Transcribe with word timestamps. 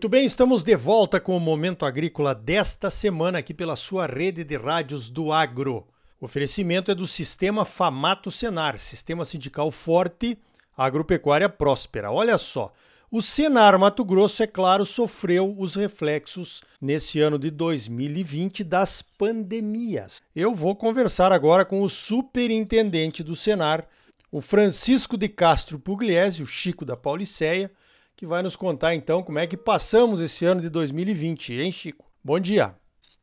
Muito 0.00 0.08
bem, 0.08 0.24
estamos 0.24 0.62
de 0.62 0.74
volta 0.76 1.20
com 1.20 1.36
o 1.36 1.38
Momento 1.38 1.84
Agrícola 1.84 2.34
desta 2.34 2.88
semana 2.88 3.40
aqui 3.40 3.52
pela 3.52 3.76
sua 3.76 4.06
rede 4.06 4.42
de 4.42 4.56
rádios 4.56 5.10
do 5.10 5.30
Agro. 5.30 5.86
O 6.18 6.24
oferecimento 6.24 6.90
é 6.90 6.94
do 6.94 7.06
Sistema 7.06 7.66
Famato 7.66 8.30
Senar, 8.30 8.78
Sistema 8.78 9.26
Sindical 9.26 9.70
Forte, 9.70 10.38
Agropecuária 10.74 11.50
Próspera. 11.50 12.10
Olha 12.10 12.38
só, 12.38 12.72
o 13.10 13.20
Senar 13.20 13.78
Mato 13.78 14.02
Grosso, 14.02 14.42
é 14.42 14.46
claro, 14.46 14.86
sofreu 14.86 15.54
os 15.58 15.74
reflexos 15.74 16.62
nesse 16.80 17.20
ano 17.20 17.38
de 17.38 17.50
2020 17.50 18.64
das 18.64 19.02
pandemias. 19.02 20.22
Eu 20.34 20.54
vou 20.54 20.74
conversar 20.74 21.30
agora 21.30 21.62
com 21.62 21.82
o 21.82 21.90
superintendente 21.90 23.22
do 23.22 23.36
Senar, 23.36 23.86
o 24.32 24.40
Francisco 24.40 25.18
de 25.18 25.28
Castro 25.28 25.78
Pugliese, 25.78 26.42
o 26.42 26.46
Chico 26.46 26.86
da 26.86 26.96
Pauliceia, 26.96 27.70
que 28.20 28.26
vai 28.26 28.42
nos 28.42 28.54
contar 28.54 28.94
então 28.94 29.22
como 29.22 29.38
é 29.38 29.46
que 29.46 29.56
passamos 29.56 30.20
esse 30.20 30.44
ano 30.44 30.60
de 30.60 30.68
2020, 30.68 31.54
hein, 31.58 31.72
Chico? 31.72 32.04
Bom 32.22 32.38
dia. 32.38 32.74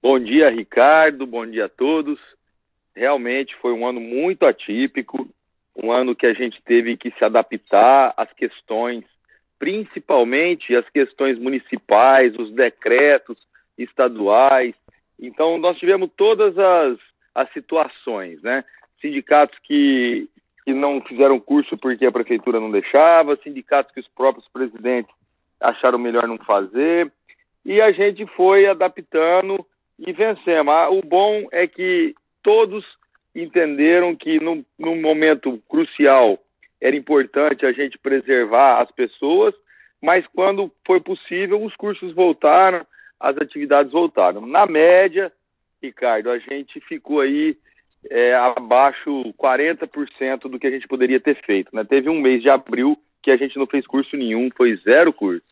Bom 0.01 0.17
dia, 0.17 0.49
Ricardo. 0.49 1.27
Bom 1.27 1.45
dia 1.45 1.65
a 1.65 1.69
todos. 1.69 2.19
Realmente 2.95 3.55
foi 3.61 3.73
um 3.73 3.85
ano 3.85 4.01
muito 4.01 4.43
atípico, 4.43 5.29
um 5.75 5.91
ano 5.91 6.15
que 6.15 6.25
a 6.25 6.33
gente 6.33 6.59
teve 6.63 6.97
que 6.97 7.11
se 7.11 7.23
adaptar 7.23 8.11
às 8.17 8.33
questões, 8.33 9.03
principalmente 9.59 10.75
as 10.75 10.89
questões 10.89 11.37
municipais, 11.37 12.33
os 12.35 12.51
decretos 12.51 13.37
estaduais. 13.77 14.73
Então, 15.19 15.59
nós 15.59 15.77
tivemos 15.77 16.09
todas 16.17 16.57
as, 16.57 16.97
as 17.35 17.53
situações, 17.53 18.41
né? 18.41 18.65
Sindicatos 18.99 19.59
que 19.61 20.27
que 20.67 20.73
não 20.73 20.99
fizeram 20.99 21.39
curso 21.39 21.77
porque 21.77 22.05
a 22.05 22.11
prefeitura 22.11 22.59
não 22.59 22.69
deixava, 22.69 23.37
sindicatos 23.37 23.93
que 23.93 24.01
os 24.01 24.07
próprios 24.09 24.45
presidentes 24.49 25.15
acharam 25.61 25.97
melhor 25.97 26.27
não 26.27 26.37
fazer, 26.39 27.09
e 27.63 27.79
a 27.79 27.89
gente 27.93 28.25
foi 28.35 28.67
adaptando 28.67 29.65
e 29.97 30.11
vencemos. 30.11 30.73
Ah, 30.73 30.89
o 30.89 31.01
bom 31.01 31.47
é 31.53 31.67
que 31.67 32.13
todos 32.43 32.83
entenderam 33.33 34.13
que 34.13 34.41
num, 34.41 34.65
momento 34.77 35.57
crucial 35.69 36.37
era 36.81 36.97
importante 36.97 37.65
a 37.65 37.71
gente 37.71 37.97
preservar 37.97 38.81
as 38.81 38.91
pessoas, 38.91 39.55
mas 40.01 40.27
quando 40.35 40.69
foi 40.85 40.99
possível, 40.99 41.63
os 41.63 41.77
cursos 41.77 42.13
voltaram, 42.13 42.85
as 43.17 43.37
atividades 43.37 43.93
voltaram. 43.93 44.45
Na 44.45 44.65
média, 44.65 45.31
Ricardo, 45.81 46.29
a 46.29 46.37
gente 46.37 46.81
ficou 46.81 47.21
aí 47.21 47.55
é, 48.09 48.35
abaixo 48.35 49.33
40% 49.39 50.49
do 50.49 50.59
que 50.59 50.67
a 50.67 50.71
gente 50.71 50.87
poderia 50.87 51.19
ter 51.19 51.35
feito. 51.43 51.75
Né? 51.75 51.83
Teve 51.83 52.09
um 52.09 52.19
mês 52.19 52.41
de 52.41 52.49
abril 52.49 52.97
que 53.21 53.31
a 53.31 53.37
gente 53.37 53.57
não 53.57 53.67
fez 53.67 53.85
curso 53.85 54.15
nenhum, 54.15 54.49
foi 54.55 54.75
zero 54.77 55.11
curso. 55.11 55.45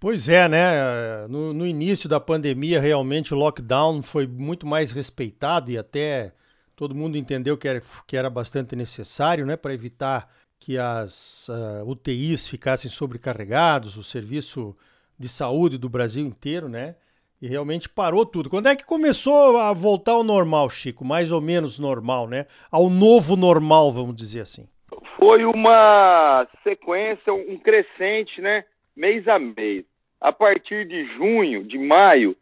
Pois 0.00 0.28
é, 0.28 0.48
né? 0.48 1.26
No, 1.28 1.52
no, 1.52 1.66
início 1.66 2.08
da 2.08 2.20
pandemia, 2.20 2.80
realmente 2.80 3.34
o 3.34 3.36
lockdown 3.36 4.00
foi 4.00 4.28
muito 4.28 4.64
mais 4.64 4.92
respeitado 4.92 5.72
e 5.72 5.78
até 5.78 6.32
todo 6.76 6.94
mundo 6.94 7.18
entendeu 7.18 7.58
que 7.58 7.66
era, 7.66 7.82
que 8.06 8.16
era 8.16 8.30
bastante 8.30 8.76
necessário, 8.76 9.44
né? 9.44 9.56
Para 9.56 9.74
evitar 9.74 10.32
que 10.60 10.78
as 10.78 11.48
uh, 11.48 11.88
UTIs 11.88 12.46
ficassem 12.46 12.88
sobrecarregados, 12.88 13.96
o 13.96 14.04
serviço 14.04 14.76
de 15.18 15.28
saúde 15.28 15.76
do 15.76 15.88
Brasil 15.88 16.24
inteiro, 16.24 16.68
né? 16.68 16.94
E 17.40 17.46
realmente 17.46 17.88
parou 17.88 18.26
tudo. 18.26 18.50
Quando 18.50 18.66
é 18.66 18.74
que 18.74 18.84
começou 18.84 19.58
a 19.58 19.72
voltar 19.72 20.12
ao 20.12 20.24
normal, 20.24 20.68
Chico? 20.68 21.04
Mais 21.04 21.30
ou 21.30 21.40
menos 21.40 21.78
normal, 21.78 22.28
né? 22.28 22.46
Ao 22.70 22.90
novo 22.90 23.36
normal, 23.36 23.92
vamos 23.92 24.16
dizer 24.16 24.40
assim. 24.40 24.68
Foi 25.16 25.44
uma 25.44 26.48
sequência, 26.64 27.32
um 27.32 27.56
crescente, 27.58 28.40
né? 28.40 28.64
Mês 28.96 29.28
a 29.28 29.38
mês. 29.38 29.84
A 30.20 30.32
partir 30.32 30.84
de 30.88 31.04
junho, 31.14 31.62
de 31.62 31.78
maio, 31.78 32.36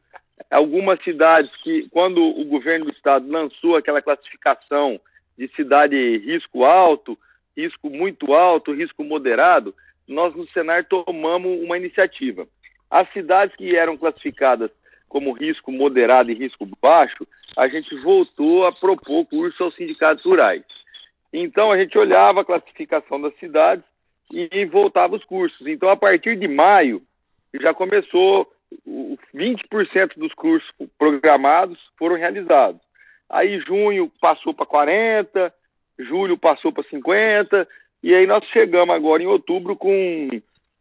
algumas 0.51 1.03
cidades 1.05 1.51
que, 1.63 1.87
quando 1.91 2.23
o 2.23 2.45
governo 2.47 2.87
do 2.87 2.91
estado 2.93 3.31
lançou 3.31 3.77
aquela 3.77 4.01
classificação 4.01 4.99
de 5.37 5.47
cidade 5.49 6.19
risco 6.19 6.65
alto, 6.65 7.19
risco 7.55 7.91
muito 7.91 8.33
alto, 8.33 8.73
risco 8.73 9.05
moderado, 9.05 9.75
nós 10.09 10.35
no 10.35 10.49
Senar 10.49 10.87
tomamos 10.87 11.61
uma 11.63 11.77
iniciativa. 11.77 12.47
As 12.91 13.11
cidades 13.13 13.55
que 13.57 13.77
eram 13.77 13.97
classificadas 13.99 14.71
como 15.09 15.33
risco 15.33 15.73
moderado 15.73 16.31
e 16.31 16.35
risco 16.35 16.69
baixo, 16.81 17.27
a 17.57 17.69
gente 17.69 17.95
voltou 17.97 18.67
a 18.67 18.73
propor 18.73 19.27
curso 19.27 19.65
aos 19.65 19.75
sindicatos 19.75 20.25
rurais. 20.25 20.65
Então, 21.33 21.71
a 21.71 21.79
gente 21.79 21.97
olhava 21.99 22.41
a 22.41 22.45
classificação 22.45 23.21
das 23.21 23.37
cidades 23.39 23.85
e 24.33 24.65
voltava 24.67 25.17
os 25.17 25.25
cursos. 25.25 25.67
Então, 25.67 25.89
a 25.89 25.97
partir 25.97 26.37
de 26.37 26.49
maio, 26.49 27.03
já 27.61 27.73
começou, 27.73 28.51
20% 29.35 30.17
dos 30.17 30.33
cursos 30.35 30.69
programados 30.99 31.79
foram 31.99 32.17
realizados. 32.17 32.81
Aí, 33.29 33.59
junho 33.61 34.11
passou 34.21 34.55
para 34.55 34.67
40%, 34.67 35.53
julho 35.99 36.37
passou 36.37 36.73
para 36.73 36.85
50%, 36.85 37.67
e 38.03 38.15
aí 38.15 38.27
nós 38.27 38.45
chegamos 38.47 38.95
agora 38.95 39.23
em 39.23 39.27
outubro 39.27 39.75
com 39.75 40.29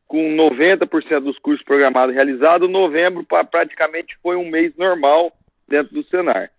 com 0.07 0.35
90% 0.35 1.21
dos 1.21 1.39
cursos 1.39 1.63
programados 1.63 2.13
realizados, 2.13 2.69
novembro 2.69 3.25
praticamente 3.49 4.15
foi 4.21 4.35
um 4.35 4.49
mês 4.49 4.75
normal 4.77 5.31
dentro 5.67 5.93
do 5.93 6.03
Senar. 6.03 6.49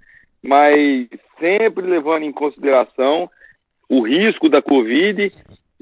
Mas 0.43 1.09
sempre 1.39 1.87
levando 1.87 2.25
em 2.25 2.33
consideração 2.33 3.31
o 3.89 4.01
risco 4.01 4.49
da 4.49 4.61
Covid 4.61 5.33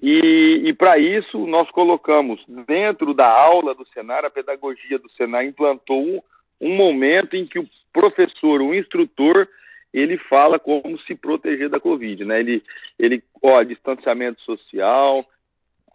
e, 0.03 0.63
e 0.65 0.73
para 0.75 0.99
isso 0.99 1.47
nós 1.47 1.71
colocamos 1.71 2.45
dentro 2.67 3.15
da 3.15 3.27
aula 3.27 3.75
do 3.75 3.87
Senar, 3.89 4.25
a 4.25 4.31
pedagogia 4.31 4.99
do 4.99 5.11
Senar 5.13 5.45
implantou 5.45 6.03
um, 6.03 6.21
um 6.61 6.77
momento 6.77 7.35
em 7.35 7.47
que 7.47 7.59
o 7.59 7.69
professor, 7.93 8.61
o 8.61 8.75
instrutor, 8.75 9.49
ele 9.93 10.19
fala 10.19 10.59
como 10.59 10.99
se 11.01 11.15
proteger 11.15 11.71
da 11.71 11.79
Covid, 11.79 12.25
né? 12.25 12.41
Ele, 12.41 12.63
ele, 12.99 13.23
ó, 13.41 13.63
distanciamento 13.63 14.43
social, 14.43 15.25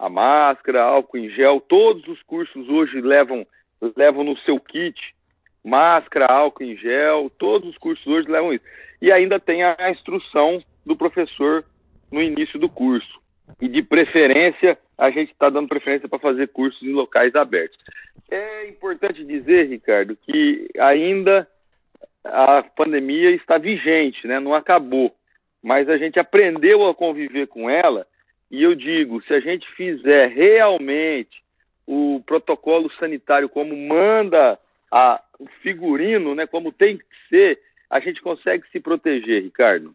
a 0.00 0.08
máscara, 0.08 0.82
álcool 0.82 1.18
em 1.18 1.28
gel, 1.28 1.60
todos 1.60 2.08
os 2.08 2.22
cursos 2.22 2.66
hoje 2.70 3.02
levam, 3.02 3.46
levam 3.94 4.24
no 4.24 4.36
seu 4.38 4.58
kit 4.58 4.98
máscara, 5.62 6.24
álcool 6.24 6.64
em 6.64 6.74
gel, 6.74 7.30
todos 7.38 7.68
os 7.68 7.76
cursos 7.76 8.06
hoje 8.06 8.26
levam 8.26 8.54
isso. 8.54 8.64
E 9.02 9.12
ainda 9.12 9.38
tem 9.38 9.62
a 9.62 9.90
instrução 9.90 10.62
do 10.86 10.96
professor 10.96 11.62
no 12.10 12.22
início 12.22 12.58
do 12.58 12.66
curso. 12.66 13.20
E 13.60 13.68
de 13.68 13.82
preferência, 13.82 14.78
a 14.96 15.10
gente 15.10 15.32
está 15.32 15.50
dando 15.50 15.68
preferência 15.68 16.08
para 16.08 16.18
fazer 16.18 16.48
cursos 16.48 16.82
em 16.82 16.92
locais 16.92 17.34
abertos. 17.34 17.78
É 18.30 18.68
importante 18.68 19.22
dizer, 19.22 19.68
Ricardo, 19.68 20.16
que 20.16 20.66
ainda 20.78 21.46
a 22.24 22.62
pandemia 22.62 23.32
está 23.32 23.58
vigente, 23.58 24.26
né? 24.26 24.40
não 24.40 24.54
acabou. 24.54 25.14
Mas 25.62 25.90
a 25.90 25.98
gente 25.98 26.18
aprendeu 26.18 26.88
a 26.88 26.94
conviver 26.94 27.48
com 27.48 27.68
ela 27.68 28.06
e 28.50 28.62
eu 28.62 28.74
digo, 28.74 29.22
se 29.22 29.32
a 29.32 29.40
gente 29.40 29.66
fizer 29.76 30.28
realmente 30.28 31.42
o 31.86 32.22
protocolo 32.26 32.90
sanitário 32.98 33.48
como 33.48 33.76
manda 33.76 34.58
a, 34.90 35.20
o 35.38 35.46
figurino, 35.62 36.34
né, 36.34 36.46
como 36.46 36.72
tem 36.72 36.98
que 36.98 37.04
ser, 37.28 37.60
a 37.88 38.00
gente 38.00 38.20
consegue 38.20 38.64
se 38.70 38.80
proteger, 38.80 39.42
Ricardo. 39.42 39.94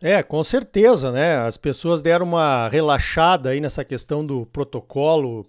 É, 0.00 0.22
com 0.22 0.42
certeza, 0.44 1.10
né? 1.10 1.36
As 1.38 1.56
pessoas 1.56 2.02
deram 2.02 2.26
uma 2.26 2.68
relaxada 2.68 3.50
aí 3.50 3.60
nessa 3.60 3.84
questão 3.84 4.24
do 4.24 4.44
protocolo 4.46 5.46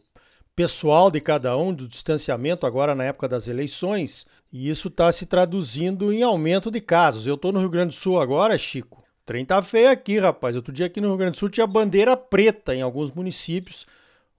pessoal 0.56 1.12
de 1.12 1.20
cada 1.20 1.58
um, 1.58 1.74
do 1.74 1.88
distanciamento 1.88 2.66
agora 2.66 2.96
na 2.96 3.04
época 3.04 3.28
das 3.28 3.48
eleições, 3.48 4.26
e 4.52 4.70
isso 4.70 4.88
está 4.88 5.12
se 5.12 5.26
traduzindo 5.26 6.14
em 6.14 6.24
aumento 6.24 6.72
de 6.72 6.80
casos. 6.80 7.28
Eu 7.28 7.36
estou 7.36 7.52
no 7.52 7.60
Rio 7.60 7.70
Grande 7.70 7.90
do 7.90 8.00
Sul 8.00 8.20
agora, 8.20 8.58
Chico, 8.58 9.04
trem 9.26 9.44
tá 9.44 9.62
feio 9.62 9.90
aqui, 9.90 10.20
rapaz. 10.20 10.56
Outro 10.56 10.72
dia 10.72 10.86
aqui 10.86 11.02
no 11.02 11.10
Rio 11.10 11.18
Grande 11.18 11.32
do 11.34 11.38
Sul 11.38 11.50
tinha 11.50 11.66
bandeira 11.66 12.16
preta 12.16 12.76
em 12.76 12.82
alguns 12.82 13.12
municípios. 13.12 13.86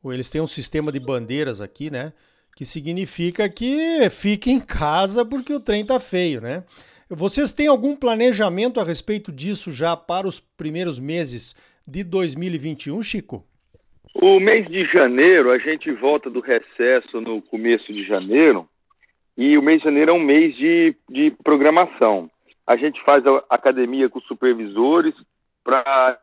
Eles 0.04 0.30
têm 0.30 0.40
um 0.40 0.46
sistema 0.46 0.92
de 0.92 1.00
bandeiras 1.00 1.60
aqui, 1.60 1.90
né? 1.90 2.12
Que 2.56 2.64
significa 2.64 3.48
que 3.48 4.08
fique 4.10 4.50
em 4.50 4.60
casa 4.60 5.24
porque 5.24 5.52
o 5.52 5.60
trem 5.60 5.84
tá 5.84 5.98
feio, 5.98 6.40
né? 6.40 6.62
Vocês 7.08 7.52
têm 7.52 7.66
algum 7.66 7.94
planejamento 7.94 8.80
a 8.80 8.84
respeito 8.84 9.32
disso 9.32 9.70
já 9.70 9.96
para 9.96 10.26
os 10.26 10.40
primeiros 10.40 10.98
meses 10.98 11.54
de 11.86 12.02
2021, 12.02 13.02
Chico? 13.02 13.44
O 14.14 14.40
mês 14.40 14.66
de 14.66 14.84
janeiro, 14.86 15.50
a 15.50 15.58
gente 15.58 15.92
volta 15.92 16.30
do 16.30 16.40
recesso 16.40 17.20
no 17.20 17.42
começo 17.42 17.92
de 17.92 18.04
janeiro, 18.04 18.66
e 19.36 19.58
o 19.58 19.62
mês 19.62 19.78
de 19.78 19.84
janeiro 19.84 20.10
é 20.10 20.14
um 20.14 20.22
mês 20.22 20.56
de, 20.56 20.96
de 21.08 21.30
programação. 21.44 22.30
A 22.66 22.76
gente 22.76 23.02
faz 23.04 23.24
a 23.26 23.44
academia 23.48 24.08
com 24.08 24.18
os 24.18 24.26
supervisores 24.26 25.14
para 25.62 26.18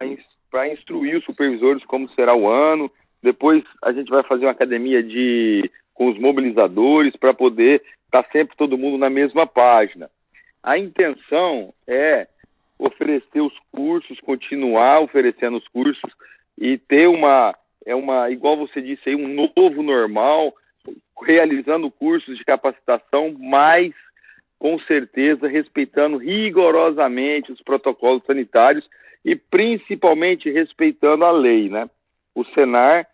instruir 0.71 1.17
os 1.17 1.23
supervisores 1.23 1.83
como 1.85 2.09
será 2.09 2.35
o 2.35 2.47
ano. 2.47 2.91
Depois 3.21 3.63
a 3.81 3.91
gente 3.93 4.09
vai 4.09 4.23
fazer 4.23 4.45
uma 4.45 4.51
academia 4.51 5.01
de, 5.01 5.69
com 5.93 6.09
os 6.09 6.19
mobilizadores 6.19 7.15
para 7.15 7.33
poder 7.33 7.81
estar 8.05 8.23
tá 8.23 8.29
sempre 8.31 8.57
todo 8.57 8.77
mundo 8.77 8.97
na 8.97 9.09
mesma 9.09 9.47
página. 9.47 10.09
A 10.61 10.77
intenção 10.77 11.73
é 11.87 12.27
oferecer 12.77 13.41
os 13.41 13.53
cursos, 13.71 14.19
continuar 14.19 15.01
oferecendo 15.01 15.57
os 15.57 15.67
cursos 15.69 16.11
e 16.57 16.77
ter 16.77 17.07
uma, 17.07 17.55
é 17.85 17.95
uma, 17.95 18.29
igual 18.29 18.57
você 18.57 18.81
disse 18.81 19.09
aí, 19.09 19.15
um 19.15 19.27
novo 19.27 19.81
normal, 19.81 20.53
realizando 21.21 21.89
cursos 21.89 22.37
de 22.37 22.43
capacitação, 22.43 23.33
mas 23.39 23.93
com 24.63 24.79
certeza 24.79 25.45
respeitando 25.45 26.15
rigorosamente 26.15 27.51
os 27.51 27.61
protocolos 27.61 28.23
sanitários 28.25 28.89
e 29.25 29.35
principalmente 29.35 30.49
respeitando 30.49 31.25
a 31.25 31.31
lei, 31.33 31.67
né? 31.67 31.89
O 32.33 32.45
Senar 32.45 33.05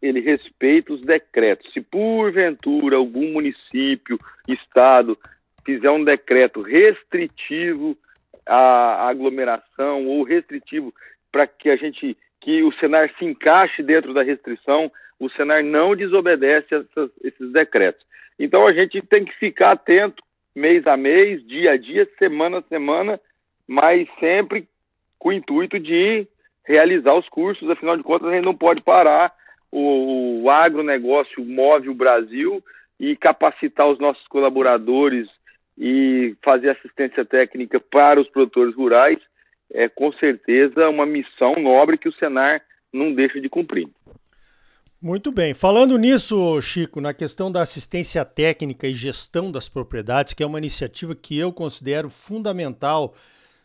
ele 0.00 0.20
respeita 0.20 0.92
os 0.92 1.00
decretos. 1.00 1.72
Se 1.72 1.80
porventura 1.80 2.98
algum 2.98 3.32
município, 3.32 4.16
estado 4.46 5.18
fizer 5.64 5.90
um 5.90 6.04
decreto 6.04 6.62
restritivo 6.62 7.98
à 8.46 9.08
aglomeração 9.08 10.06
ou 10.06 10.22
restritivo 10.22 10.94
para 11.32 11.48
que 11.48 11.68
a 11.68 11.74
gente 11.74 12.16
que 12.40 12.62
o 12.62 12.72
Senar 12.74 13.12
se 13.18 13.24
encaixe 13.24 13.82
dentro 13.82 14.14
da 14.14 14.22
restrição, 14.22 14.88
o 15.18 15.28
Senar 15.30 15.64
não 15.64 15.96
desobedece 15.96 16.76
essas, 16.76 17.10
esses 17.24 17.50
decretos. 17.50 18.06
Então 18.38 18.68
a 18.68 18.72
gente 18.72 19.02
tem 19.02 19.24
que 19.24 19.34
ficar 19.34 19.72
atento 19.72 20.22
mês 20.56 20.86
a 20.86 20.96
mês, 20.96 21.46
dia 21.46 21.72
a 21.72 21.76
dia, 21.76 22.08
semana 22.18 22.58
a 22.58 22.62
semana, 22.62 23.20
mas 23.68 24.08
sempre 24.18 24.66
com 25.18 25.28
o 25.28 25.32
intuito 25.32 25.78
de 25.78 26.26
realizar 26.64 27.14
os 27.14 27.28
cursos, 27.28 27.68
afinal 27.68 27.96
de 27.96 28.02
contas 28.02 28.28
a 28.28 28.32
gente 28.32 28.44
não 28.44 28.54
pode 28.54 28.80
parar, 28.80 29.32
o, 29.70 30.42
o 30.42 30.50
agronegócio 30.50 31.44
move 31.44 31.90
o 31.90 31.94
Brasil 31.94 32.64
e 32.98 33.14
capacitar 33.14 33.86
os 33.86 33.98
nossos 33.98 34.26
colaboradores 34.28 35.28
e 35.76 36.34
fazer 36.42 36.70
assistência 36.70 37.24
técnica 37.24 37.78
para 37.78 38.18
os 38.18 38.28
produtores 38.28 38.74
rurais 38.74 39.18
é 39.70 39.88
com 39.88 40.10
certeza 40.12 40.88
uma 40.88 41.04
missão 41.04 41.56
nobre 41.56 41.98
que 41.98 42.08
o 42.08 42.12
Senar 42.14 42.62
não 42.92 43.12
deixa 43.12 43.40
de 43.40 43.48
cumprir. 43.48 43.88
Muito 45.06 45.30
bem. 45.30 45.54
Falando 45.54 45.96
nisso, 45.96 46.60
Chico, 46.60 47.00
na 47.00 47.14
questão 47.14 47.48
da 47.48 47.62
assistência 47.62 48.24
técnica 48.24 48.88
e 48.88 48.94
gestão 48.96 49.52
das 49.52 49.68
propriedades, 49.68 50.32
que 50.32 50.42
é 50.42 50.46
uma 50.46 50.58
iniciativa 50.58 51.14
que 51.14 51.38
eu 51.38 51.52
considero 51.52 52.10
fundamental 52.10 53.14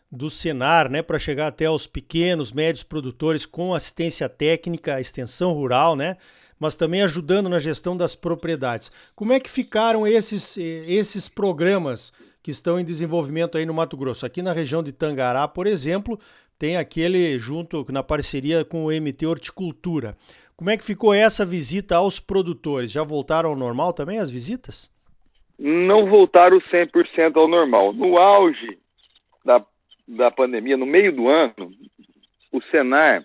do 0.08 0.30
Senar, 0.30 0.88
né, 0.88 1.02
para 1.02 1.18
chegar 1.18 1.48
até 1.48 1.68
os 1.68 1.84
pequenos, 1.84 2.52
médios 2.52 2.84
produtores 2.84 3.44
com 3.44 3.74
assistência 3.74 4.28
técnica, 4.28 5.00
extensão 5.00 5.52
rural, 5.52 5.96
né, 5.96 6.16
mas 6.60 6.76
também 6.76 7.02
ajudando 7.02 7.48
na 7.48 7.58
gestão 7.58 7.96
das 7.96 8.14
propriedades. 8.14 8.92
Como 9.16 9.32
é 9.32 9.40
que 9.40 9.50
ficaram 9.50 10.06
esses, 10.06 10.56
esses 10.56 11.28
programas 11.28 12.12
que 12.40 12.52
estão 12.52 12.78
em 12.78 12.84
desenvolvimento 12.84 13.58
aí 13.58 13.66
no 13.66 13.74
Mato 13.74 13.96
Grosso? 13.96 14.24
Aqui 14.24 14.42
na 14.42 14.52
região 14.52 14.80
de 14.80 14.92
Tangará, 14.92 15.48
por 15.48 15.66
exemplo, 15.66 16.20
tem 16.56 16.76
aquele 16.76 17.36
junto 17.40 17.84
na 17.90 18.04
parceria 18.04 18.64
com 18.64 18.84
o 18.84 18.92
MT 18.92 19.26
Horticultura. 19.26 20.16
Como 20.56 20.70
é 20.70 20.76
que 20.76 20.84
ficou 20.84 21.12
essa 21.12 21.44
visita 21.44 21.96
aos 21.96 22.20
produtores? 22.20 22.92
Já 22.92 23.02
voltaram 23.02 23.50
ao 23.50 23.56
normal 23.56 23.92
também 23.92 24.18
as 24.18 24.30
visitas? 24.30 24.90
Não 25.58 26.08
voltaram 26.08 26.60
100% 26.60 27.36
ao 27.36 27.48
normal. 27.48 27.92
No 27.92 28.18
auge 28.18 28.78
da 29.44 29.64
da 30.06 30.30
pandemia, 30.30 30.76
no 30.76 30.86
meio 30.86 31.12
do 31.12 31.28
ano, 31.28 31.72
o 32.50 32.60
Senar, 32.64 33.24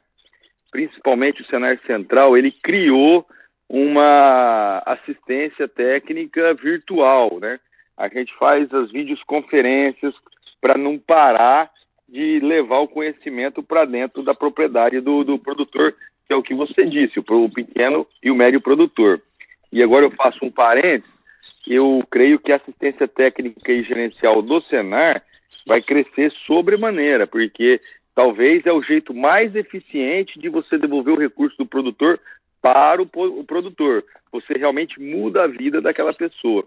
principalmente 0.72 1.42
o 1.42 1.46
Senar 1.46 1.80
Central, 1.86 2.38
ele 2.38 2.52
criou 2.52 3.26
uma 3.68 4.82
assistência 4.86 5.68
técnica 5.68 6.54
virtual, 6.54 7.40
né? 7.40 7.60
A 7.98 8.08
gente 8.08 8.34
faz 8.38 8.72
as 8.74 8.92
videoconferências 8.92 10.14
para 10.62 10.78
não 10.78 10.98
parar 10.98 11.70
de 12.08 12.40
levar 12.40 12.80
o 12.80 12.88
conhecimento 12.88 13.62
para 13.62 13.84
dentro 13.84 14.24
da 14.24 14.34
propriedade 14.34 15.02
do, 15.02 15.24
do 15.24 15.38
produtor, 15.38 15.94
que 16.28 16.34
é 16.34 16.36
o 16.36 16.44
que 16.44 16.54
você 16.54 16.86
disse, 16.86 17.20
o 17.20 17.50
pequeno 17.50 18.06
e 18.22 18.30
o 18.30 18.36
médio 18.36 18.60
produtor. 18.60 19.22
E 19.72 19.82
agora 19.82 20.06
eu 20.06 20.12
faço 20.12 20.44
um 20.44 20.52
parênteses, 20.52 21.12
eu 21.66 22.04
creio 22.10 22.40
que 22.40 22.52
a 22.52 22.58
assistência 22.58 23.08
técnica 23.08 23.72
e 23.72 23.84
gerencial 23.84 24.42
do 24.42 24.62
Senar 24.62 25.24
vai 25.66 25.82
crescer 25.82 26.32
sobremaneira, 26.46 27.28
porque 27.28 27.82
talvez 28.16 28.66
é 28.66 28.72
o 28.72 28.82
jeito 28.82 29.14
mais 29.14 29.56
eficiente 29.56 30.40
de 30.40 30.50
você 30.50 30.78
devolver 30.78 31.14
o 31.14 31.20
recurso 31.20 31.58
do 31.58 31.66
produtor 31.66 32.20
para 32.62 33.02
o, 33.02 33.10
o 33.40 33.44
produtor. 33.44 34.04
Você 34.32 34.54
realmente 34.54 35.00
muda 35.00 35.44
a 35.44 35.48
vida 35.48 35.82
daquela 35.82 36.14
pessoa. 36.14 36.66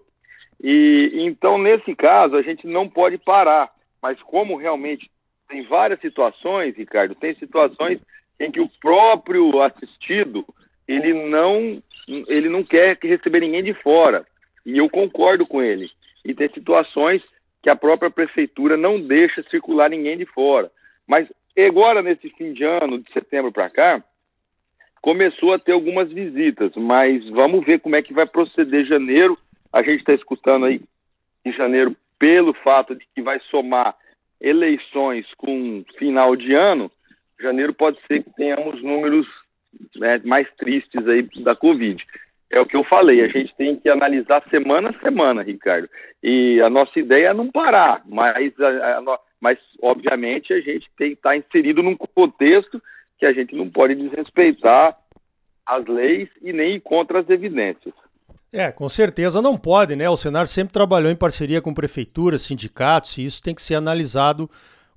E 0.63 1.11
então, 1.15 1.57
nesse 1.57 1.95
caso, 1.95 2.35
a 2.35 2.41
gente 2.41 2.67
não 2.67 2.87
pode 2.87 3.17
parar. 3.17 3.71
Mas 4.01 4.21
como 4.21 4.55
realmente 4.55 5.09
tem 5.49 5.63
várias 5.63 5.99
situações, 5.99 6.75
Ricardo, 6.75 7.15
tem 7.15 7.35
situações 7.35 7.99
em 8.41 8.51
que 8.51 8.59
o 8.59 8.69
próprio 8.81 9.61
assistido 9.61 10.45
ele 10.87 11.13
não 11.13 11.81
ele 12.27 12.49
não 12.49 12.63
quer 12.63 12.97
receber 13.01 13.41
ninguém 13.41 13.63
de 13.63 13.73
fora. 13.75 14.25
E 14.65 14.77
eu 14.77 14.89
concordo 14.89 15.45
com 15.45 15.61
ele. 15.61 15.89
E 16.25 16.33
tem 16.33 16.49
situações 16.49 17.21
que 17.61 17.69
a 17.69 17.75
própria 17.75 18.09
prefeitura 18.09 18.75
não 18.75 18.99
deixa 18.99 19.43
circular 19.43 19.89
ninguém 19.89 20.17
de 20.17 20.25
fora. 20.25 20.69
Mas 21.07 21.27
agora, 21.57 22.01
nesse 22.01 22.29
fim 22.31 22.53
de 22.53 22.63
ano, 22.63 22.99
de 22.99 23.11
setembro 23.13 23.51
para 23.51 23.69
cá, 23.69 24.03
começou 25.01 25.53
a 25.53 25.59
ter 25.59 25.71
algumas 25.71 26.11
visitas, 26.11 26.71
mas 26.75 27.27
vamos 27.29 27.63
ver 27.63 27.79
como 27.79 27.95
é 27.95 28.01
que 28.01 28.13
vai 28.13 28.25
proceder 28.25 28.85
janeiro. 28.85 29.37
A 29.71 29.83
gente 29.83 29.99
está 29.99 30.13
escutando 30.13 30.65
aí 30.65 30.81
em 31.45 31.53
janeiro, 31.53 31.95
pelo 32.19 32.53
fato 32.53 32.95
de 32.95 33.05
que 33.15 33.21
vai 33.21 33.39
somar 33.51 33.95
eleições 34.39 35.25
com 35.37 35.83
final 35.97 36.35
de 36.35 36.53
ano, 36.53 36.91
janeiro 37.41 37.73
pode 37.73 37.99
ser 38.07 38.23
que 38.23 38.33
tenhamos 38.35 38.81
números 38.81 39.27
né, 39.95 40.21
mais 40.23 40.47
tristes 40.57 41.07
aí 41.07 41.27
da 41.43 41.55
Covid. 41.55 42.03
É 42.49 42.59
o 42.59 42.65
que 42.65 42.75
eu 42.75 42.83
falei, 42.83 43.21
a 43.21 43.27
gente 43.27 43.55
tem 43.55 43.77
que 43.77 43.87
analisar 43.89 44.43
semana 44.49 44.89
a 44.89 44.99
semana, 45.01 45.41
Ricardo. 45.41 45.89
E 46.21 46.59
a 46.61 46.69
nossa 46.69 46.99
ideia 46.99 47.29
é 47.29 47.33
não 47.33 47.49
parar, 47.49 48.01
mas, 48.05 48.53
a, 48.59 48.99
a, 48.99 49.19
mas 49.39 49.57
obviamente 49.81 50.53
a 50.53 50.59
gente 50.59 50.89
tem 50.97 51.11
que 51.11 51.15
estar 51.15 51.37
inserido 51.37 51.81
num 51.81 51.95
contexto 51.95 52.81
que 53.17 53.25
a 53.25 53.31
gente 53.31 53.55
não 53.55 53.69
pode 53.69 53.95
desrespeitar 53.95 54.97
as 55.65 55.85
leis 55.85 56.27
e 56.41 56.51
nem 56.51 56.75
ir 56.75 56.81
contra 56.81 57.19
as 57.19 57.29
evidências. 57.29 57.93
É, 58.51 58.69
com 58.69 58.89
certeza 58.89 59.41
não 59.41 59.57
pode, 59.57 59.95
né? 59.95 60.09
O 60.09 60.17
Senar 60.17 60.45
sempre 60.45 60.73
trabalhou 60.73 61.09
em 61.09 61.15
parceria 61.15 61.61
com 61.61 61.73
prefeituras, 61.73 62.41
sindicatos, 62.41 63.17
e 63.17 63.25
isso 63.25 63.41
tem 63.41 63.55
que 63.55 63.61
ser 63.61 63.75
analisado 63.75 64.49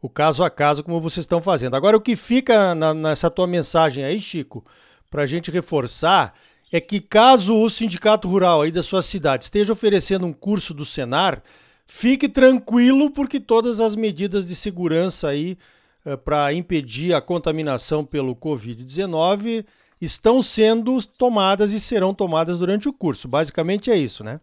o 0.04 0.08
caso 0.10 0.44
a 0.44 0.50
caso, 0.50 0.84
como 0.84 1.00
vocês 1.00 1.24
estão 1.24 1.40
fazendo. 1.40 1.76
Agora, 1.76 1.96
o 1.96 2.00
que 2.00 2.14
fica 2.14 2.74
na, 2.74 2.92
nessa 2.92 3.30
tua 3.30 3.46
mensagem 3.46 4.04
aí, 4.04 4.20
Chico, 4.20 4.62
para 5.10 5.22
a 5.22 5.26
gente 5.26 5.50
reforçar, 5.50 6.34
é 6.70 6.78
que 6.78 7.00
caso 7.00 7.58
o 7.58 7.70
sindicato 7.70 8.28
rural 8.28 8.60
aí 8.60 8.70
da 8.70 8.82
sua 8.82 9.00
cidade 9.00 9.44
esteja 9.44 9.72
oferecendo 9.72 10.26
um 10.26 10.32
curso 10.34 10.74
do 10.74 10.84
Senar, 10.84 11.42
fique 11.86 12.28
tranquilo 12.28 13.10
porque 13.12 13.40
todas 13.40 13.80
as 13.80 13.96
medidas 13.96 14.46
de 14.46 14.54
segurança 14.54 15.30
aí 15.30 15.56
eh, 16.04 16.18
para 16.18 16.52
impedir 16.52 17.14
a 17.14 17.22
contaminação 17.22 18.04
pelo 18.04 18.36
COVID-19 18.36 19.64
estão 20.02 20.42
sendo 20.42 20.98
tomadas 21.16 21.72
e 21.72 21.80
serão 21.80 22.12
tomadas 22.12 22.58
durante 22.58 22.90
o 22.90 22.92
curso. 22.92 23.26
Basicamente 23.26 23.90
é 23.90 23.96
isso, 23.96 24.22
né? 24.22 24.38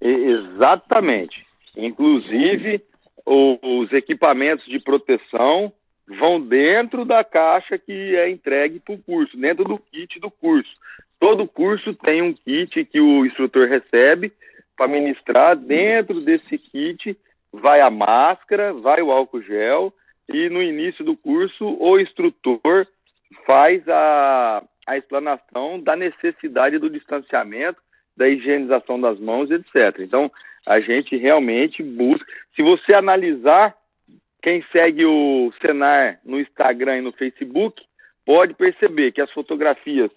Exatamente. 0.00 1.44
Inclusive, 1.76 2.82
os 3.26 3.92
equipamentos 3.92 4.66
de 4.66 4.78
proteção 4.78 5.72
vão 6.06 6.40
dentro 6.40 7.04
da 7.04 7.22
caixa 7.24 7.78
que 7.78 8.16
é 8.16 8.28
entregue 8.28 8.80
para 8.80 8.94
o 8.94 8.98
curso, 8.98 9.36
dentro 9.36 9.64
do 9.64 9.78
kit 9.78 10.18
do 10.20 10.30
curso. 10.30 10.70
Todo 11.18 11.46
curso 11.46 11.94
tem 11.94 12.20
um 12.20 12.32
kit 12.32 12.84
que 12.84 13.00
o 13.00 13.24
instrutor 13.24 13.68
recebe 13.68 14.32
para 14.76 14.88
ministrar. 14.88 15.56
Dentro 15.56 16.20
desse 16.20 16.58
kit 16.58 17.16
vai 17.52 17.80
a 17.80 17.90
máscara, 17.90 18.72
vai 18.72 19.00
o 19.02 19.12
álcool 19.12 19.42
gel 19.42 19.92
e 20.28 20.48
no 20.48 20.62
início 20.62 21.04
do 21.04 21.16
curso 21.16 21.64
o 21.78 21.98
instrutor 22.00 22.86
faz 23.46 23.86
a, 23.88 24.62
a 24.86 24.96
explanação 24.96 25.80
da 25.80 25.94
necessidade 25.94 26.78
do 26.78 26.90
distanciamento, 26.90 27.80
da 28.16 28.28
higienização 28.28 29.00
das 29.00 29.18
mãos, 29.18 29.50
etc. 29.50 30.00
Então, 30.00 30.30
a 30.66 30.80
gente 30.80 31.16
realmente 31.16 31.82
busca. 31.82 32.26
Se 32.54 32.62
você 32.62 32.94
analisar 32.94 33.74
quem 34.42 34.64
segue 34.72 35.04
o 35.04 35.52
Senar 35.60 36.18
no 36.24 36.40
Instagram 36.40 36.98
e 36.98 37.02
no 37.02 37.12
Facebook, 37.12 37.82
pode 38.24 38.54
perceber 38.54 39.12
que 39.12 39.20
as 39.20 39.30
fotografias 39.32 40.10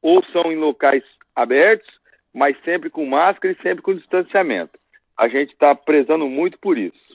ou 0.00 0.24
são 0.26 0.52
em 0.52 0.56
locais 0.56 1.02
abertos, 1.34 1.88
mas 2.32 2.56
sempre 2.64 2.90
com 2.90 3.06
máscara 3.06 3.54
e 3.58 3.62
sempre 3.62 3.82
com 3.82 3.94
distanciamento. 3.94 4.78
A 5.16 5.28
gente 5.28 5.52
está 5.52 5.74
prezando 5.74 6.28
muito 6.28 6.58
por 6.58 6.76
isso. 6.76 7.14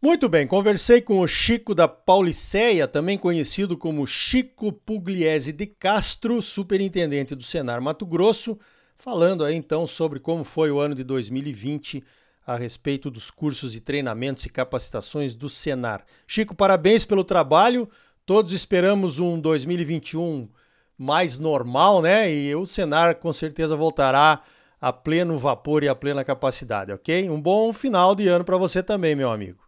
Muito 0.00 0.28
bem, 0.28 0.48
conversei 0.48 1.00
com 1.00 1.20
o 1.20 1.28
Chico 1.28 1.76
da 1.76 1.86
Pauliceia, 1.86 2.88
também 2.88 3.16
conhecido 3.16 3.78
como 3.78 4.04
Chico 4.04 4.72
Pugliese 4.72 5.52
de 5.52 5.64
Castro, 5.64 6.42
superintendente 6.42 7.36
do 7.36 7.42
Senar 7.44 7.80
Mato 7.80 8.04
Grosso, 8.04 8.58
falando 9.02 9.44
aí 9.44 9.56
então 9.56 9.84
sobre 9.84 10.20
como 10.20 10.44
foi 10.44 10.70
o 10.70 10.78
ano 10.78 10.94
de 10.94 11.02
2020 11.02 12.04
a 12.46 12.54
respeito 12.54 13.10
dos 13.10 13.32
cursos 13.32 13.74
e 13.76 13.80
treinamentos 13.80 14.46
e 14.46 14.52
capacitações 14.52 15.34
do 15.34 15.48
Senar. 15.48 16.04
Chico, 16.24 16.54
parabéns 16.54 17.04
pelo 17.04 17.24
trabalho. 17.24 17.88
Todos 18.24 18.52
esperamos 18.52 19.18
um 19.18 19.40
2021 19.40 20.48
mais 20.96 21.36
normal, 21.36 22.00
né? 22.00 22.32
E 22.32 22.54
o 22.54 22.64
Senar 22.64 23.16
com 23.16 23.32
certeza 23.32 23.74
voltará 23.74 24.40
a 24.80 24.92
pleno 24.92 25.36
vapor 25.36 25.82
e 25.82 25.88
a 25.88 25.96
plena 25.96 26.24
capacidade, 26.24 26.92
ok? 26.92 27.28
Um 27.28 27.40
bom 27.42 27.72
final 27.72 28.14
de 28.14 28.28
ano 28.28 28.44
para 28.44 28.56
você 28.56 28.84
também, 28.84 29.16
meu 29.16 29.30
amigo. 29.30 29.58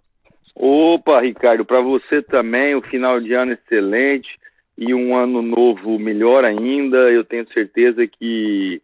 Opa, 0.54 1.20
Ricardo, 1.20 1.64
para 1.64 1.80
você 1.80 2.22
também, 2.22 2.76
um 2.76 2.82
final 2.82 3.20
de 3.20 3.34
ano 3.34 3.52
excelente 3.52 4.28
e 4.78 4.94
um 4.94 5.16
ano 5.16 5.42
novo 5.42 5.98
melhor 5.98 6.44
ainda. 6.44 6.96
Eu 7.10 7.24
tenho 7.24 7.52
certeza 7.52 8.06
que 8.06 8.80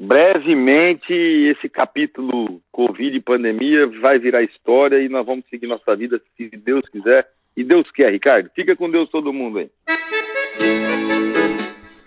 brevemente 0.00 1.12
esse 1.12 1.68
capítulo 1.68 2.62
Covid 2.72 3.14
e 3.14 3.20
pandemia 3.20 3.86
vai 4.00 4.18
virar 4.18 4.42
história 4.42 4.98
e 4.98 5.10
nós 5.10 5.26
vamos 5.26 5.44
seguir 5.50 5.66
nossa 5.66 5.94
vida 5.94 6.18
se 6.38 6.48
Deus 6.56 6.88
quiser. 6.88 7.28
E 7.54 7.62
Deus 7.62 7.90
quer, 7.90 8.10
Ricardo. 8.10 8.48
Fica 8.54 8.74
com 8.74 8.90
Deus 8.90 9.10
todo 9.10 9.32
mundo 9.32 9.58
aí. 9.58 9.70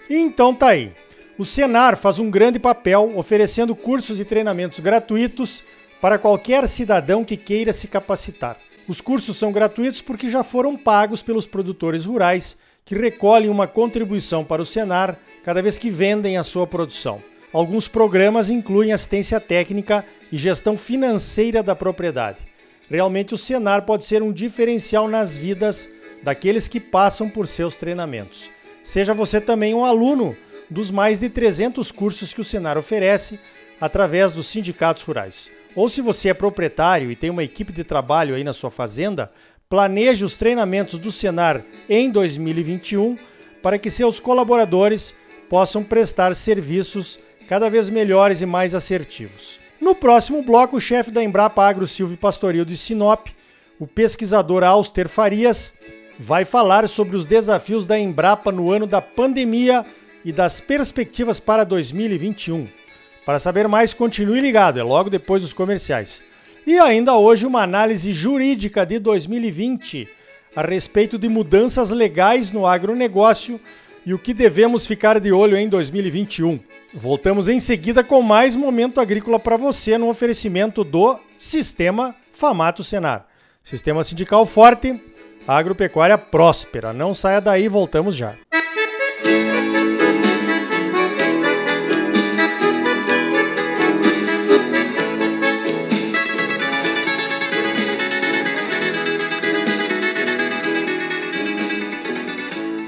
Então 0.09 0.55
tá 0.55 0.69
aí. 0.69 0.91
O 1.38 1.43
Senar 1.43 1.95
faz 1.95 2.17
um 2.17 2.31
grande 2.31 2.59
papel 2.59 3.12
oferecendo 3.15 3.75
cursos 3.75 4.19
e 4.19 4.25
treinamentos 4.25 4.79
gratuitos 4.79 5.63
para 6.01 6.17
qualquer 6.17 6.67
cidadão 6.67 7.23
que 7.23 7.38
queira 7.38 7.73
se 7.73 7.88
capacitar. 7.88 8.57
Os 8.88 9.01
cursos 9.01 9.38
são 9.38 9.51
gratuitos 9.51 10.01
porque 10.01 10.27
já 10.27 10.43
foram 10.43 10.75
pagos 10.75 11.21
pelos 11.21 11.45
produtores 11.45 12.05
rurais 12.05 12.59
que 12.83 12.95
recolhem 12.95 13.50
uma 13.50 13.67
contribuição 13.67 14.43
para 14.43 14.62
o 14.62 14.65
Senar 14.65 15.17
cada 15.43 15.62
vez 15.62 15.77
que 15.77 15.89
vendem 15.89 16.38
a 16.38 16.43
sua 16.43 16.65
produção. 16.65 17.32
Alguns 17.53 17.88
programas 17.88 18.50
incluem 18.50 18.91
assistência 18.91 19.39
técnica 19.39 20.03
e 20.31 20.38
gestão 20.39 20.75
financeira 20.75 21.62
da 21.62 21.75
propriedade. 21.75 22.39
Realmente 22.89 23.36
o 23.36 23.38
Senar 23.38 23.83
pode 23.83 24.05
ser 24.05 24.24
um 24.24 24.33
diferencial 24.33 25.07
nas 25.07 25.38
vidas 25.38 25.88
daqueles 26.24 26.67
que 26.67 26.79
passam 26.79 27.29
por 27.29 27.48
seus 27.48 27.75
treinamentos. 27.75 28.50
Seja 28.83 29.13
você 29.13 29.39
também 29.39 29.75
um 29.75 29.86
aluno 29.86 30.36
dos 30.67 30.89
mais 30.89 31.19
de 31.19 31.29
300 31.29 31.91
cursos 31.91 32.33
que 32.33 32.41
o 32.41 32.43
Senar 32.43 32.75
oferece 32.75 33.39
através 33.79 34.31
dos 34.31 34.48
sindicatos 34.48 35.03
rurais. 35.03 35.51
Ou 35.75 35.88
se 35.88 36.01
você 36.01 36.29
é 36.29 36.33
proprietário 36.33 37.12
e 37.12 37.15
tem 37.15 37.29
uma 37.29 37.43
equipe 37.43 37.72
de 37.72 37.83
trabalho 37.83 38.33
aí 38.33 38.43
na 38.43 38.53
sua 38.53 38.72
fazenda, 38.72 39.31
planeje 39.69 40.25
os 40.25 40.36
treinamentos 40.36 40.98
do 40.98 41.12
Senar 41.12 41.63
em 41.88 42.10
2021 42.10 43.15
para 43.62 43.77
que 43.77 43.91
seus 43.91 44.19
colaboradores 44.19 45.13
possam 45.50 45.83
prestar 45.83 46.33
serviços 46.36 47.19
cada 47.53 47.69
vez 47.69 47.88
melhores 47.88 48.41
e 48.41 48.48
mais 48.48 48.74
assertivos. 48.74 49.60
No 49.79 49.93
próximo 49.93 50.41
bloco, 50.41 50.77
o 50.77 50.81
chefe 50.81 51.12
da 51.12 51.24
Embrapa 51.24 51.63
Agro 51.63 51.86
Silvio 51.86 52.17
Pastoril 52.17 52.65
de 52.65 52.75
Sinop, 52.75 53.27
o 53.79 53.86
pesquisador 53.86 54.63
Auster 54.63 55.07
Farias, 55.07 55.75
vai 56.17 56.45
falar 56.45 56.89
sobre 56.89 57.15
os 57.15 57.25
desafios 57.27 57.86
da 57.86 58.00
Embrapa 58.00 58.51
no 58.51 58.72
ano 58.72 58.88
da 58.88 59.00
pandemia 59.00 59.86
e 60.25 60.31
das 60.31 60.60
perspectivas 60.60 61.39
para 61.39 61.63
2021. 61.63 62.67
Para 63.24 63.38
saber 63.38 63.67
mais, 63.67 63.93
continue 63.93 64.41
ligado, 64.41 64.79
é 64.79 64.83
logo 64.83 65.12
depois 65.12 65.43
dos 65.43 65.53
comerciais. 65.53 66.24
E 66.65 66.79
ainda 66.79 67.15
hoje 67.15 67.45
uma 67.45 67.62
análise 67.62 68.13
jurídica 68.13 68.83
de 68.83 68.98
2020 68.98 70.10
a 70.55 70.63
respeito 70.63 71.19
de 71.19 71.29
mudanças 71.29 71.91
legais 71.91 72.50
no 72.50 72.65
agronegócio 72.65 73.62
e 74.05 74.13
o 74.13 74.19
que 74.19 74.33
devemos 74.33 74.86
ficar 74.86 75.19
de 75.19 75.31
olho 75.31 75.57
em 75.57 75.67
2021. 75.67 76.60
Voltamos 76.93 77.50
em 77.50 77.60
seguida 77.60 78.03
com 78.03 78.22
mais 78.22 78.55
momento 78.55 79.00
agrícola 79.00 79.39
para 79.39 79.57
você 79.57 79.98
no 79.98 80.10
oferecimento 80.10 80.83
do 80.83 81.17
Sistema 81.39 82.15
Famato 82.31 82.83
Senar. 82.83 83.27
Sistema 83.63 84.03
sindical 84.03 84.45
forte, 84.45 85.01
agropecuária 85.48 86.17
próspera. 86.17 86.91
Não 86.91 87.13
saia 87.13 87.39
daí, 87.39 87.67
voltamos 87.67 88.15
já. 88.15 88.36
Música 89.24 89.62